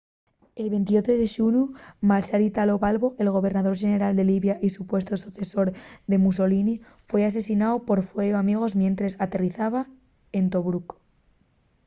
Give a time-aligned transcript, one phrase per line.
[0.61, 1.63] el 28 de xunu
[2.11, 5.67] marshal italo balbo el gobernador xeneral de libia y supuestu socesor
[6.09, 6.75] de mussolini
[7.09, 9.81] foi asesináu por fueu amigu mientres aterrizaba
[10.37, 10.87] en tobruc